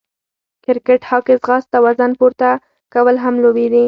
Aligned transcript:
کرکېټ، 0.65 1.01
هاکې، 1.09 1.33
ځغاسته، 1.43 1.77
وزن 1.85 2.11
پورته 2.19 2.49
کول 2.93 3.15
هم 3.23 3.35
لوبې 3.43 3.65
دي. 3.71 3.79